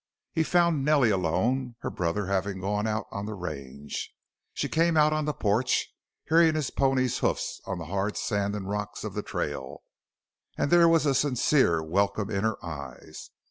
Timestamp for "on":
3.11-3.27, 5.13-5.25, 7.67-7.77